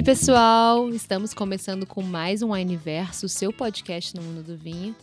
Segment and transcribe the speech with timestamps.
[0.00, 0.88] aí, pessoal?
[0.88, 4.96] Estamos começando com mais um Universo, seu podcast no mundo do vinho.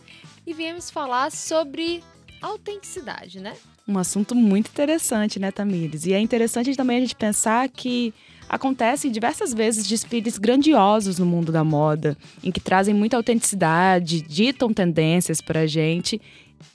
[0.46, 2.04] E viemos falar sobre
[2.42, 3.54] autenticidade, né?
[3.88, 6.08] Um assunto muito interessante, né, Tamires?
[6.08, 8.12] E é interessante também a gente pensar que
[8.50, 14.74] acontecem diversas vezes desfiles grandiosos no mundo da moda, em que trazem muita autenticidade, ditam
[14.74, 16.20] tendências pra gente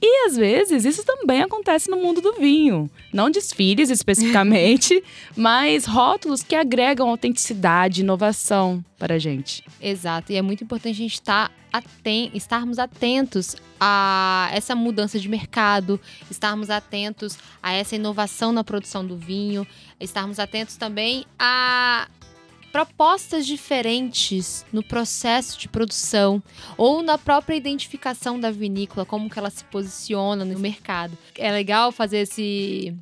[0.01, 2.91] e às vezes isso também acontece no mundo do vinho.
[3.13, 5.03] Não desfiles especificamente,
[5.37, 9.65] mas rótulos que agregam autenticidade, inovação para a gente.
[9.81, 15.29] Exato, e é muito importante a gente estar aten estarmos atentos a essa mudança de
[15.29, 15.99] mercado,
[16.31, 19.67] estarmos atentos a essa inovação na produção do vinho,
[19.99, 22.09] estarmos atentos também a
[22.73, 26.43] propostas diferentes no processo de produção
[26.77, 31.17] ou na própria identificação da vinícola, como que ela se posiciona no mercado.
[31.37, 32.97] É legal fazer esse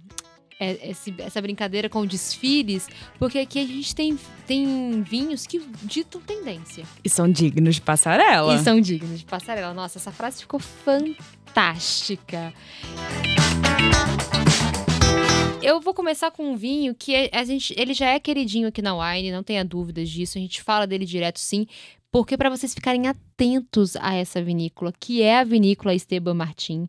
[0.58, 2.86] é, esse, essa brincadeira com desfiles,
[3.18, 6.84] porque aqui a gente tem, tem vinhos que ditam tendência.
[7.02, 8.54] E são dignos de passarela.
[8.54, 9.72] E são dignos de passarela.
[9.72, 12.52] Nossa, essa frase ficou fantástica.
[15.62, 18.80] Eu vou começar com um vinho que é, a gente, ele já é queridinho aqui
[18.80, 20.38] na Wine, não tenha dúvidas disso.
[20.38, 21.66] A gente fala dele direto sim,
[22.10, 26.88] porque para vocês ficarem atentos a essa vinícola, que é a vinícola Esteban Martin.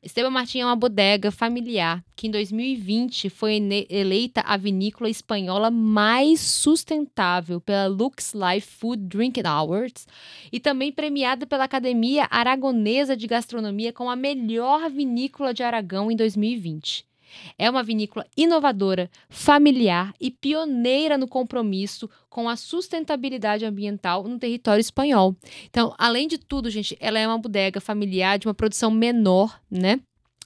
[0.00, 6.40] Esteban Martin é uma bodega familiar que em 2020 foi eleita a vinícola espanhola mais
[6.40, 10.06] sustentável pela Lux Life Food Drinking Awards
[10.52, 16.16] e também premiada pela Academia Aragonesa de Gastronomia como a melhor vinícola de Aragão em
[16.16, 17.11] 2020.
[17.58, 24.80] É uma vinícola inovadora, familiar e pioneira no compromisso com a sustentabilidade ambiental no território
[24.80, 25.36] espanhol.
[25.68, 30.00] Então, além de tudo, gente, ela é uma bodega familiar de uma produção menor, né?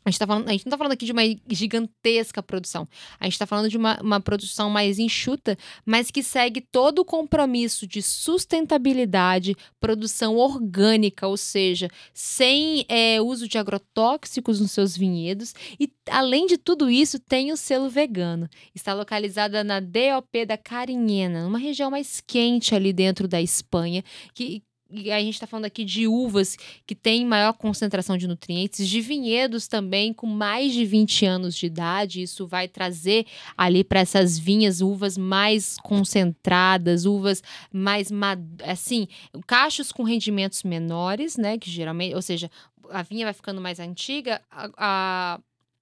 [0.06, 2.86] A gente, tá falando, a gente não está falando aqui de uma gigantesca produção.
[3.18, 7.04] A gente está falando de uma, uma produção mais enxuta, mas que segue todo o
[7.04, 15.52] compromisso de sustentabilidade, produção orgânica, ou seja, sem é, uso de agrotóxicos nos seus vinhedos.
[15.80, 18.48] E, além de tudo isso, tem o selo vegano.
[18.72, 24.62] Está localizada na DOP da Carinhena, uma região mais quente ali dentro da Espanha, que,
[24.90, 29.00] e a gente está falando aqui de uvas que têm maior concentração de nutrientes, de
[29.00, 32.22] vinhedos também com mais de 20 anos de idade.
[32.22, 33.26] Isso vai trazer
[33.56, 37.42] ali para essas vinhas uvas mais concentradas, uvas
[37.72, 38.08] mais
[38.64, 39.08] assim,
[39.46, 41.58] cachos com rendimentos menores, né?
[41.58, 42.50] Que geralmente, ou seja,
[42.90, 45.40] a vinha vai ficando mais antiga, a, a,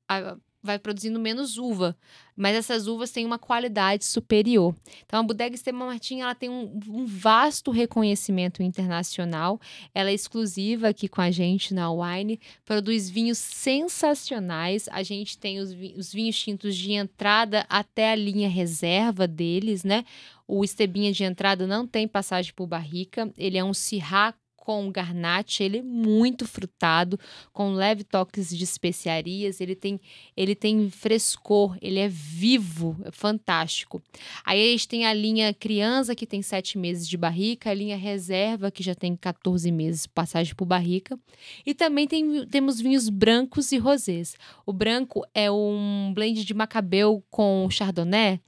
[0.09, 1.95] a vai produzindo menos uva,
[2.35, 4.75] mas essas uvas têm uma qualidade superior.
[5.05, 9.61] Então, a Bodega Esteban Martin ela tem um, um, vasto reconhecimento internacional.
[9.95, 14.89] Ela é exclusiva aqui com a gente na Wine, produz vinhos sensacionais.
[14.91, 20.05] A gente tem os, os vinhos tintos de entrada até a linha reserva deles, né?
[20.49, 25.63] O Estebinha de entrada não tem passagem por barrica, ele é um Syrah com garnache,
[25.63, 27.21] ele é muito frutado,
[27.53, 30.01] com leve toques de especiarias, ele tem,
[30.35, 34.03] ele tem frescor, ele é vivo, é fantástico.
[34.43, 37.97] Aí a gente tem a linha criança, que tem sete meses de barrica, a linha
[37.97, 41.19] reserva, que já tem 14 meses passagem por barrica,
[41.67, 44.35] e também tem, temos vinhos brancos e rosés.
[44.65, 48.41] O branco é um blend de macabeu com chardonnay,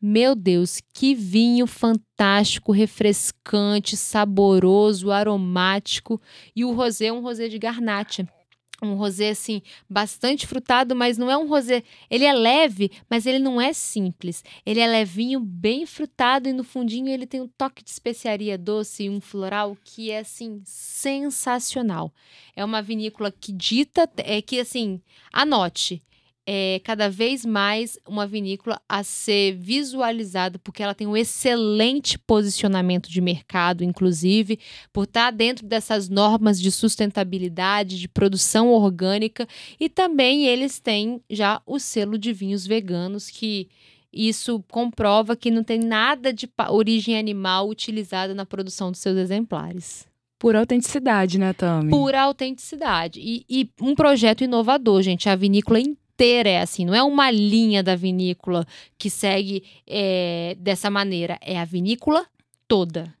[0.00, 6.20] meu Deus, que vinho fantástico, refrescante, saboroso, aromático.
[6.54, 8.28] E o rosé é um rosé de garnacha.
[8.80, 9.60] Um rosé, assim,
[9.90, 11.82] bastante frutado, mas não é um rosé.
[12.08, 14.44] Ele é leve, mas ele não é simples.
[14.64, 19.04] Ele é levinho, bem frutado, e no fundinho ele tem um toque de especiaria doce
[19.04, 22.14] e um floral que é, assim, sensacional.
[22.54, 25.00] É uma vinícola que dita, é que, assim,
[25.32, 26.00] anote
[26.50, 33.10] é cada vez mais uma vinícola a ser visualizada, porque ela tem um excelente posicionamento
[33.10, 34.58] de mercado, inclusive,
[34.90, 39.46] por estar dentro dessas normas de sustentabilidade, de produção orgânica,
[39.78, 43.68] e também eles têm já o selo de vinhos veganos, que
[44.10, 50.08] isso comprova que não tem nada de origem animal utilizada na produção dos seus exemplares.
[50.38, 51.90] Por autenticidade, né, Tami?
[51.90, 53.20] Por autenticidade.
[53.20, 55.28] E, e, um projeto inovador, gente.
[55.28, 58.66] A vinícola inteira inteira é assim, não é uma linha da vinícola
[58.98, 62.26] que segue é, dessa maneira, é a vinícola
[62.66, 63.14] toda.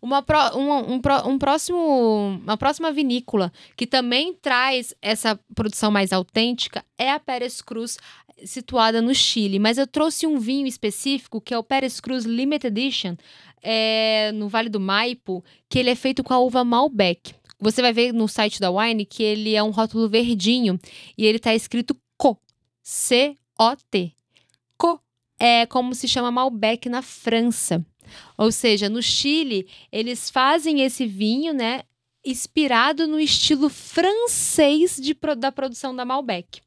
[0.00, 6.12] Uma, pro, um, um, um, próximo, uma próxima vinícola que também traz essa produção mais
[6.12, 7.98] autêntica é a Pérez Cruz,
[8.44, 9.58] situada no Chile.
[9.58, 13.16] Mas eu trouxe um vinho específico que é o Pérez Cruz Limited Edition,
[13.60, 17.34] é, no Vale do Maipo, que ele é feito com a uva Malbec.
[17.60, 20.78] Você vai ver no site da Wine que ele é um rótulo verdinho
[21.16, 22.38] e ele está escrito CO.
[22.82, 24.14] C-O-T.
[24.78, 25.00] CO.
[25.38, 27.84] é como se chama Malbec na França.
[28.36, 31.82] Ou seja, no Chile, eles fazem esse vinho, né,
[32.24, 36.60] inspirado no estilo francês de, da produção da Malbec.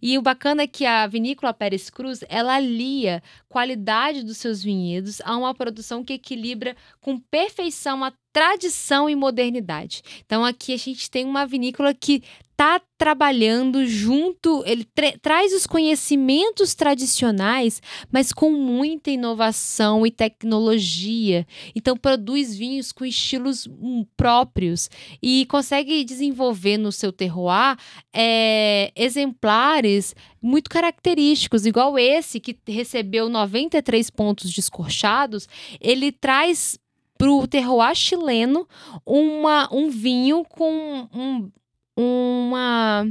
[0.00, 5.20] E o bacana é que a vinícola Pérez Cruz, ela alia qualidade dos seus vinhedos
[5.22, 10.02] a uma produção que equilibra com perfeição a tradição e modernidade.
[10.26, 15.66] Então aqui a gente tem uma vinícola que está trabalhando junto, ele tra traz os
[15.66, 17.80] conhecimentos tradicionais,
[18.12, 21.46] mas com muita inovação e tecnologia.
[21.74, 24.90] Então produz vinhos com estilos hum, próprios
[25.22, 27.78] e consegue desenvolver no seu terroir
[28.12, 35.48] é, exemplares muito característicos, igual esse que recebeu 93 pontos descorchados,
[35.80, 36.78] ele traz
[37.16, 38.66] para o terroir chileno
[39.04, 41.50] uma, um vinho com um,
[41.96, 43.06] uma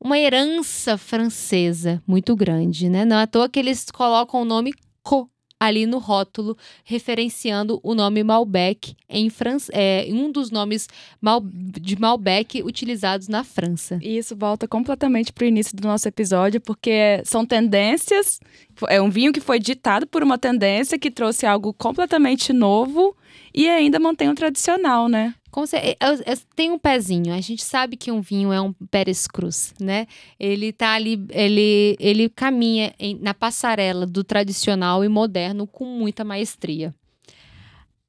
[0.00, 3.06] uma herança francesa muito grande, né?
[3.06, 5.30] Não é à toa que eles colocam o nome Co
[5.64, 10.88] ali no rótulo, referenciando o nome Malbec em França, é, um dos nomes
[11.20, 13.98] Mal, de Malbec utilizados na França.
[14.02, 18.40] E isso volta completamente para o início do nosso episódio, porque são tendências,
[18.88, 23.16] é um vinho que foi ditado por uma tendência que trouxe algo completamente novo
[23.54, 25.34] e ainda mantém o tradicional, né?
[26.56, 27.32] Tem um pezinho.
[27.32, 30.06] A gente sabe que um vinho é um Pérez Cruz, né?
[30.38, 36.24] Ele tá ali, ele, ele caminha em, na passarela do tradicional e moderno com muita
[36.24, 36.92] maestria.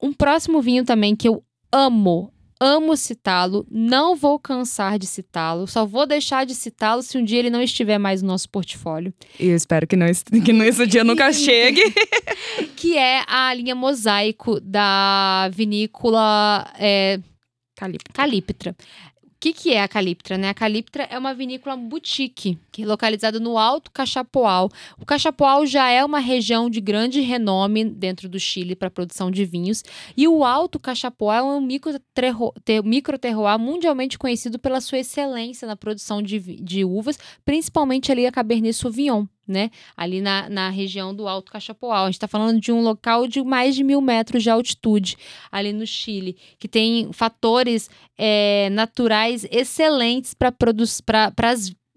[0.01, 5.85] Um próximo vinho também que eu amo, amo citá-lo, não vou cansar de citá-lo, só
[5.85, 9.13] vou deixar de citá-lo se um dia ele não estiver mais no nosso portfólio.
[9.39, 11.81] E eu espero que, não, que esse dia nunca chegue.
[12.75, 16.71] que é a linha mosaico da vinícola.
[16.79, 17.19] É,
[17.75, 18.13] Caliptra.
[18.13, 18.75] Caliptra.
[19.45, 20.39] Que, que é a Caliptra?
[20.39, 20.49] Né?
[20.49, 24.71] A Caliptra é uma vinícola boutique, que é localizada no Alto Cachapoal.
[24.99, 29.45] O Cachapoal já é uma região de grande renome dentro do Chile para produção de
[29.45, 29.83] vinhos.
[30.17, 31.61] E o Alto Cachapoal é um
[32.83, 38.73] micro-terroir mundialmente conhecido pela sua excelência na produção de, de uvas, principalmente ali a Cabernet
[38.73, 39.69] Sauvignon né?
[39.95, 42.03] Ali na, na região do Alto Cachapoal.
[42.03, 45.17] A gente está falando de um local de mais de mil metros de altitude,
[45.51, 50.51] ali no Chile, que tem fatores é, naturais excelentes para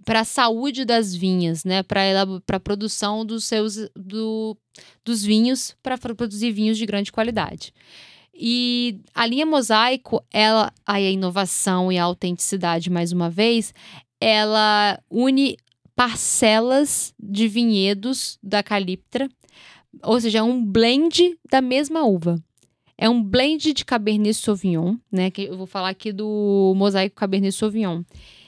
[0.04, 1.82] para a saúde das vinhas, né?
[1.82, 2.02] Para
[2.52, 4.56] a produção dos seus do,
[5.04, 7.74] dos vinhos, para produzir vinhos de grande qualidade.
[8.32, 13.74] E a linha Mosaico, ela, a inovação e a autenticidade, mais uma vez,
[14.20, 15.56] ela une
[15.98, 19.28] parcelas de vinhedos da Caliptra,
[20.04, 22.40] ou seja, é um blend da mesma uva.
[22.96, 25.28] É um blend de Cabernet Sauvignon, né?
[25.28, 28.04] Que eu vou falar aqui do mosaico Cabernet Sauvignon.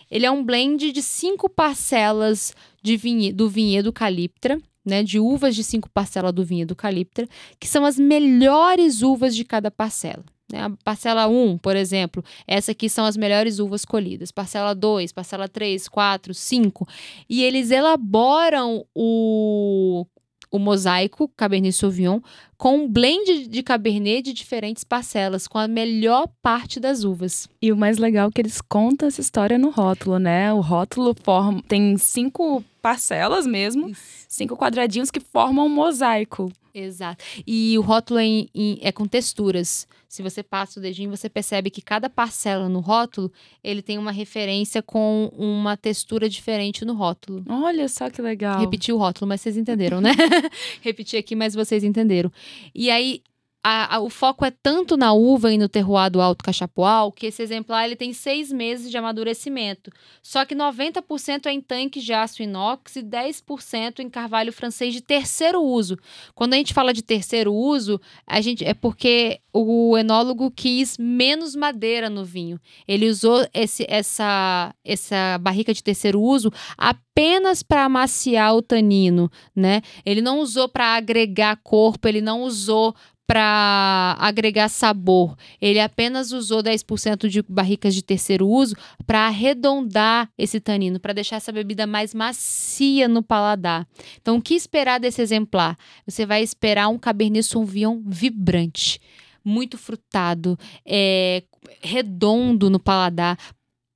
[0.08, 5.02] Ele é um blend de cinco parcelas de vinhe do vinhedo Caliptra, né?
[5.02, 9.73] De uvas de cinco parcelas do vinhedo Caliptra, que são as melhores uvas de cada
[9.73, 10.25] parcela.
[10.50, 10.62] Né?
[10.62, 14.31] A parcela 1, por exemplo, essa aqui são as melhores uvas colhidas.
[14.31, 16.88] Parcela 2, parcela 3, 4, 5.
[17.29, 20.06] E eles elaboram o,
[20.50, 22.20] o mosaico Cabernet Sauvignon
[22.56, 27.49] com um blend de Cabernet de diferentes parcelas, com a melhor parte das uvas.
[27.62, 30.52] E o mais legal é que eles contam essa história no rótulo, né?
[30.52, 34.19] O rótulo forma, tem cinco parcelas mesmo, Isso.
[34.30, 36.52] Cinco quadradinhos que formam um mosaico.
[36.72, 37.25] Exato.
[37.44, 39.88] E o rótulo é, em, em, é, com texturas.
[40.08, 43.30] Se você passa o dedinho, você percebe que cada parcela no rótulo,
[43.62, 47.44] ele tem uma referência com uma textura diferente no rótulo.
[47.49, 48.60] Olha só que legal.
[48.60, 50.12] Repetir o rótulo, mas vocês entenderam, né?
[50.80, 52.30] Repetir aqui, mas vocês entenderam.
[52.72, 53.22] E aí,
[53.62, 57.26] a, a, o foco é tanto na uva e no terroir do Alto Cachapoal que
[57.26, 59.90] esse exemplar ele tem seis meses de amadurecimento.
[60.23, 65.02] Só que 90% é em tanques de aço inox e 10% em carvalho francês de
[65.02, 65.99] terceiro uso.
[66.35, 71.55] Quando a gente fala de terceiro uso, a gente é porque o enólogo quis menos
[71.55, 72.59] madeira no vinho.
[72.88, 79.83] Ele usou esse, essa, essa barrica de terceiro uso apenas para amaciar o tanino, né?
[80.07, 82.95] Ele não usou para agregar corpo, ele não usou
[83.30, 85.37] para agregar sabor.
[85.60, 88.75] Ele apenas usou 10% de barricas de terceiro uso
[89.06, 93.87] para arredondar esse tanino, para deixar essa bebida mais macia no paladar.
[94.20, 95.78] Então, o que esperar desse exemplar?
[96.04, 99.00] Você vai esperar um Cabernet Sauvignon vibrante,
[99.44, 101.44] muito frutado, é,
[101.80, 103.38] redondo no paladar.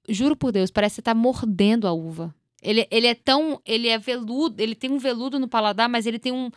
[0.08, 2.32] Juro por Deus, parece que você está mordendo a uva.
[2.62, 3.60] Ele, ele é tão.
[3.66, 6.52] Ele é veludo, ele tem um veludo no paladar, mas ele tem um,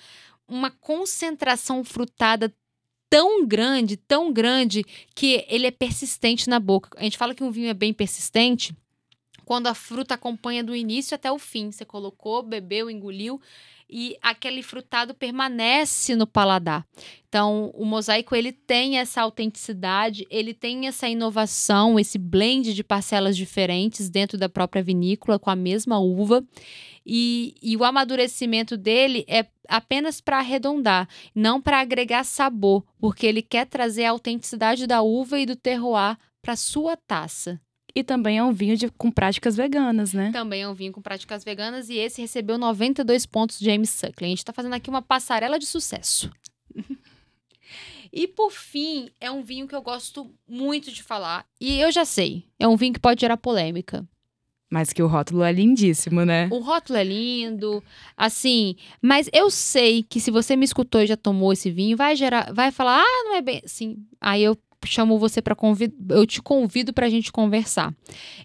[0.47, 2.53] uma concentração frutada
[3.09, 4.83] tão grande, tão grande,
[5.15, 6.89] que ele é persistente na boca.
[6.97, 8.75] A gente fala que um vinho é bem persistente
[9.45, 11.71] quando a fruta acompanha do início até o fim.
[11.71, 13.39] Você colocou, bebeu, engoliu
[13.89, 16.85] e aquele frutado permanece no paladar.
[17.29, 23.37] Então, o mosaico ele tem essa autenticidade, ele tem essa inovação, esse blend de parcelas
[23.37, 26.43] diferentes dentro da própria vinícola com a mesma uva.
[27.09, 33.41] E, e o amadurecimento dele é apenas para arredondar, não para agregar sabor, porque ele
[33.41, 37.61] quer trazer a autenticidade da uva e do terroir para sua taça.
[37.95, 40.31] E também é um vinho de, com práticas veganas, né?
[40.33, 44.27] Também é um vinho com práticas veganas e esse recebeu 92 pontos de James Suckling.
[44.27, 46.29] A gente está fazendo aqui uma passarela de sucesso.
[48.11, 51.45] e por fim, é um vinho que eu gosto muito de falar.
[51.59, 54.05] E eu já sei, é um vinho que pode gerar polêmica.
[54.69, 56.49] Mas que o rótulo é lindíssimo, né?
[56.51, 57.81] O rótulo é lindo,
[58.17, 58.75] assim.
[59.01, 62.51] Mas eu sei que se você me escutou e já tomou esse vinho, vai gerar,
[62.53, 63.97] vai falar, ah, não é bem assim.
[64.19, 67.93] Aí eu chamo você para convidar, eu te convido para a gente conversar.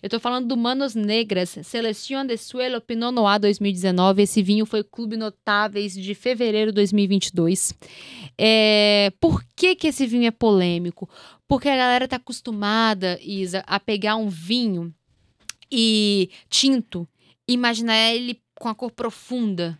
[0.02, 4.22] Eu estou falando do Manos Negras, Seleção de Suelo Pinot Noir 2019.
[4.22, 7.74] Esse vinho foi Clube Notáveis de fevereiro de 2022.
[8.38, 11.08] É, por que, que esse vinho é polêmico?
[11.46, 14.92] Porque a galera tá acostumada, Isa, a pegar um vinho
[15.72, 17.08] e tinto,
[17.48, 19.78] imaginar ele com a cor profunda,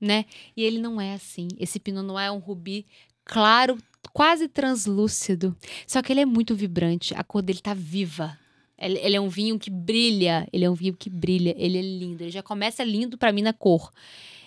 [0.00, 0.24] né?
[0.56, 1.48] E ele não é assim.
[1.58, 2.86] Esse Pinot Noir é um rubi
[3.24, 3.76] claro,
[4.12, 5.56] quase translúcido.
[5.88, 8.38] Só que ele é muito vibrante, a cor dele tá viva.
[8.78, 11.82] Ele, ele é um vinho que brilha, ele é um vinho que brilha, ele é
[11.82, 12.22] lindo.
[12.22, 13.90] Ele já começa lindo para mim na cor.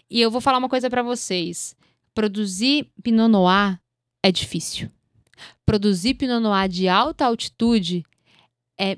[0.09, 1.75] E eu vou falar uma coisa para vocês.
[2.13, 3.77] Produzir Pinot Noir
[4.23, 4.89] é difícil.
[5.65, 8.05] Produzir Pinot Noir de alta altitude
[8.79, 8.97] é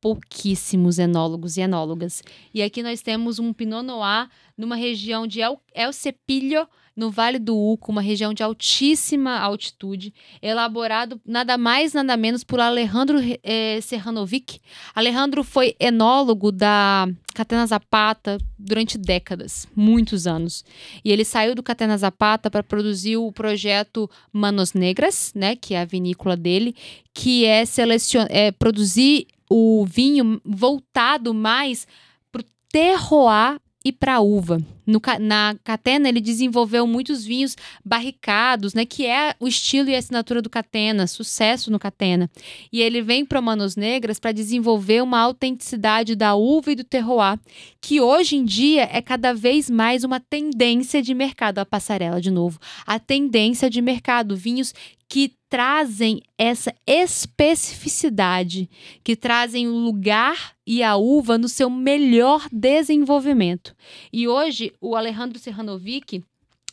[0.00, 2.22] pouquíssimos enólogos e enólogas.
[2.54, 6.66] E aqui nós temos um Pinot Noir numa região de El, El Cepillo,
[7.00, 12.60] no Vale do Uco, uma região de altíssima altitude, elaborado nada mais, nada menos por
[12.60, 14.60] Alejandro eh, Serranovic.
[14.94, 20.62] Alejandro foi enólogo da Catena Zapata durante décadas, muitos anos.
[21.02, 25.80] E ele saiu do Catena Zapata para produzir o projeto Manos Negras, né, que é
[25.80, 26.74] a vinícola dele,
[27.14, 28.26] que é, selecion...
[28.28, 31.86] é produzir o vinho voltado mais
[32.30, 34.60] para o terroir e para uva.
[34.86, 38.84] No, na Catena, ele desenvolveu muitos vinhos barricados, né?
[38.84, 42.30] Que é o estilo e a assinatura do Catena, sucesso no Catena.
[42.72, 47.38] E ele vem para Manos Negras para desenvolver uma autenticidade da uva e do terroir,
[47.80, 51.58] que hoje em dia é cada vez mais uma tendência de mercado.
[51.58, 52.58] A passarela, de novo.
[52.86, 54.36] A tendência de mercado.
[54.36, 54.74] Vinhos
[55.10, 58.70] que trazem essa especificidade,
[59.02, 63.74] que trazem o lugar e a uva no seu melhor desenvolvimento.
[64.12, 66.22] E hoje o Alejandro Serranovic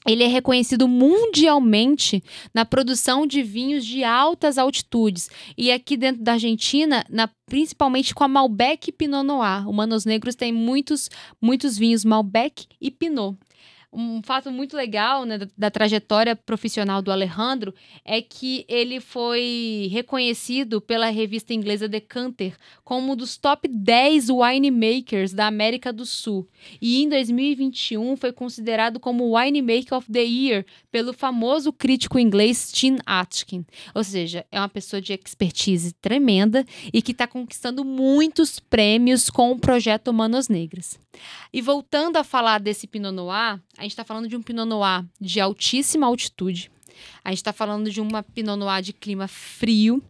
[0.07, 5.29] ele é reconhecido mundialmente na produção de vinhos de altas altitudes.
[5.57, 9.67] E aqui dentro da Argentina, na, principalmente com a Malbec e Pinot Noir.
[9.67, 11.09] O Manos Negros tem muitos,
[11.41, 13.35] muitos vinhos Malbec e Pinot
[13.91, 19.89] um fato muito legal né, da, da, trajetória profissional do Alejandro é que ele foi
[19.91, 26.47] reconhecido pela revista inglesa Decanter como um dos top 10 winemakers da América do Sul.
[26.81, 32.97] E em 2021 foi considerado como Winemaker of the Year pelo famoso crítico inglês Tim
[33.05, 33.65] Atkin.
[33.95, 39.51] Ou seja, é uma pessoa de expertise tremenda e que está conquistando muitos prêmios com
[39.51, 40.99] o projeto Manos Negras.
[41.51, 45.05] E voltando a falar desse Pinot Noir, a gente está falando de um Pinot Noir
[45.21, 46.71] de altíssima altitude.
[47.23, 50.01] A gente está falando de uma Pinot Noir de clima frio.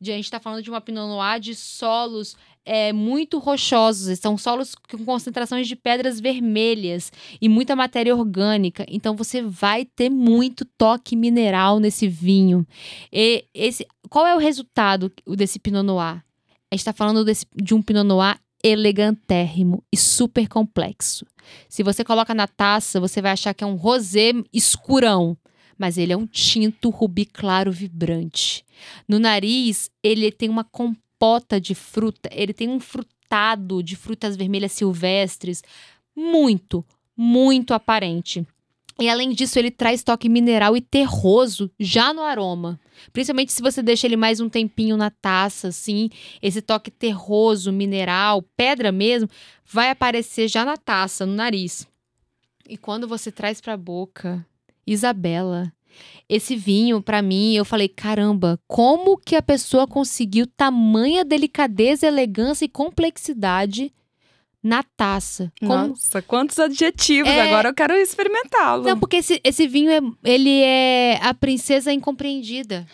[0.00, 2.34] De, a gente está falando de uma Pinot Noir de solos
[2.64, 4.18] é, muito rochosos.
[4.18, 8.86] São solos com concentrações de pedras vermelhas e muita matéria orgânica.
[8.88, 12.66] Então você vai ter muito toque mineral nesse vinho.
[13.12, 16.24] E esse, qual é o resultado desse Pinot Noir?
[16.70, 21.26] A gente está falando desse, de um Pinot Noir elegantérrimo e super complexo.
[21.68, 25.36] Se você coloca na taça, você vai achar que é um rosé escurão,
[25.78, 28.64] mas ele é um tinto rubi claro vibrante.
[29.08, 34.72] No nariz, ele tem uma compota de fruta, ele tem um frutado de frutas vermelhas
[34.72, 35.62] silvestres
[36.14, 36.84] muito,
[37.16, 38.46] muito aparente.
[39.00, 42.78] E além disso, ele traz toque mineral e terroso já no aroma.
[43.14, 46.10] Principalmente se você deixa ele mais um tempinho na taça, assim,
[46.42, 49.28] esse toque terroso, mineral, pedra mesmo,
[49.64, 51.88] vai aparecer já na taça, no nariz.
[52.68, 54.46] E quando você traz para a boca,
[54.86, 55.72] Isabela,
[56.28, 62.66] esse vinho, para mim, eu falei, caramba, como que a pessoa conseguiu tamanha delicadeza, elegância
[62.66, 63.92] e complexidade
[64.62, 65.52] na taça.
[65.60, 67.30] Nossa, quantos adjetivos!
[67.30, 67.42] É...
[67.42, 68.84] Agora eu quero experimentá-lo.
[68.84, 72.86] Não, porque esse, esse vinho, é, ele é a princesa incompreendida.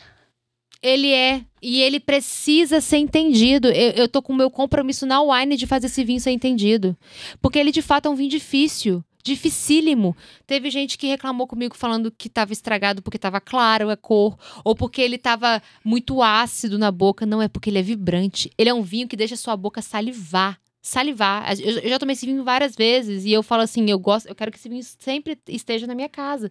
[0.83, 1.43] Ele é.
[1.61, 3.69] E ele precisa ser entendido.
[3.69, 6.97] Eu, eu tô com o meu compromisso na wine de fazer esse vinho ser entendido.
[7.41, 10.17] Porque ele, de fato, é um vinho difícil dificílimo.
[10.47, 14.77] Teve gente que reclamou comigo falando que estava estragado porque estava claro a cor, ou
[14.77, 17.27] porque ele estava muito ácido na boca.
[17.27, 18.53] Não, é porque ele é vibrante.
[18.57, 21.53] Ele é um vinho que deixa a sua boca salivar salivar.
[21.61, 24.53] Eu, já tomei esse vinho várias vezes e eu falo assim, eu gosto, eu quero
[24.53, 26.51] que esse vinho sempre esteja na minha casa.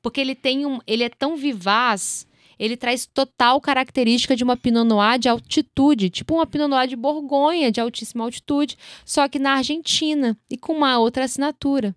[0.00, 2.26] Porque ele tem um, ele é tão vivaz,
[2.56, 6.94] ele traz total característica de uma Pinot Noir de altitude, tipo uma Pinot Noir de
[6.94, 11.96] Borgonha, de altíssima altitude, só que na Argentina e com uma outra assinatura.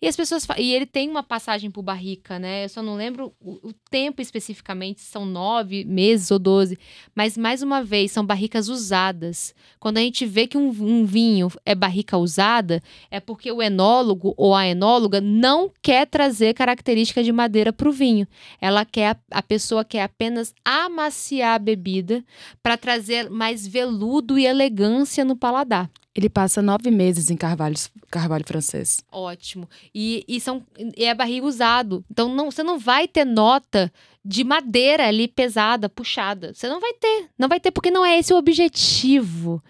[0.00, 2.64] E as pessoas e ele tem uma passagem por barrica, né?
[2.64, 6.78] Eu só não lembro o, o tempo especificamente, são nove meses ou doze.
[7.14, 9.54] Mas mais uma vez são barricas usadas.
[9.80, 14.34] Quando a gente vê que um, um vinho é barrica usada, é porque o enólogo
[14.36, 18.26] ou a enóloga não quer trazer característica de madeira para o vinho.
[18.60, 22.24] Ela quer a pessoa quer apenas amaciar a bebida
[22.62, 25.90] para trazer mais veludo e elegância no paladar.
[26.18, 27.76] Ele passa nove meses em carvalho,
[28.10, 28.98] carvalho francês.
[29.12, 29.70] Ótimo.
[29.94, 32.04] E, e, são, é barriga usado.
[32.10, 33.88] Então não, você não vai ter nota
[34.24, 36.52] de madeira ali pesada, puxada.
[36.52, 37.28] Você não vai ter.
[37.38, 39.62] Não vai ter porque não é esse o objetivo.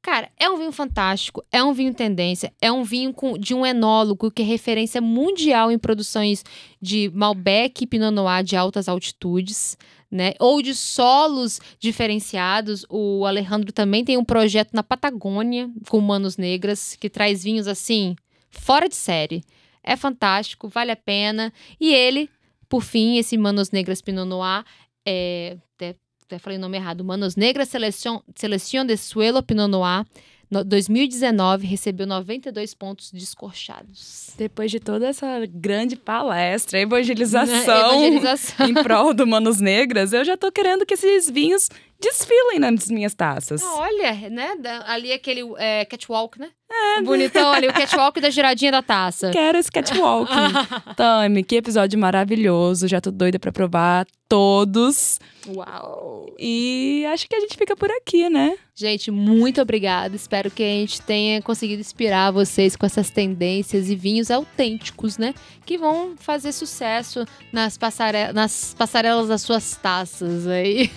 [0.00, 3.66] Cara, é um vinho fantástico, é um vinho tendência, é um vinho com, de um
[3.66, 6.42] enólogo que é referência mundial em produções
[6.80, 9.76] de Malbec e Pinot Noir de altas altitudes
[10.10, 10.32] né?
[10.38, 12.84] Ou de solos diferenciados.
[12.88, 18.16] O Alejandro também tem um projeto na Patagônia com manos negras que traz vinhos assim
[18.50, 19.44] fora de série.
[19.82, 21.52] É fantástico, vale a pena.
[21.80, 22.28] E ele,
[22.68, 24.64] por fim, esse Manos Negras Pinot Noir,
[25.06, 30.04] é, até, até falei o nome errado, Manos Negras Seleção, Seleção de Suelo Pinot Noir,
[30.50, 34.30] 2019 recebeu 92 pontos descorchados.
[34.36, 38.68] Depois de toda essa grande palestra, evangelização, evangelização.
[38.68, 41.68] em prol do Manos Negras, eu já tô querendo que esses vinhos
[42.00, 43.62] desfilem nas minhas taças.
[43.62, 44.50] Ah, olha, né?
[44.86, 46.48] Ali aquele é, catwalk, né?
[46.70, 49.30] É, bonitão ali, o catwalk da giradinha da taça.
[49.30, 50.30] Quero esse catwalk.
[50.96, 52.88] Tami, que episódio maravilhoso.
[52.88, 55.18] Já tô doida pra provar todos.
[55.48, 56.32] Uau!
[56.38, 58.56] E acho que a gente fica por aqui, né?
[58.74, 60.14] Gente, muito obrigada.
[60.14, 65.34] Espero que a gente tenha conseguido inspirar vocês com essas tendências e vinhos autênticos, né?
[65.66, 68.32] Que vão fazer sucesso nas, passare...
[68.32, 70.90] nas passarelas das suas taças aí.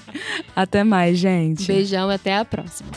[0.56, 1.66] até mais, gente.
[1.66, 2.88] Beijão e até a próxima.